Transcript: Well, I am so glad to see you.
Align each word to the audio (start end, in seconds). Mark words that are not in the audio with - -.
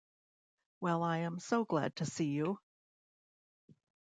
Well, 0.79 1.03
I 1.03 1.17
am 1.17 1.37
so 1.39 1.63
glad 1.63 1.97
to 1.97 2.05
see 2.07 2.25
you. 2.31 2.57